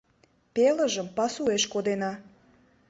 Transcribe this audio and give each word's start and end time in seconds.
—Пелыжым 0.55 1.07
пасуэш 1.17 1.63
кодена. 1.73 2.11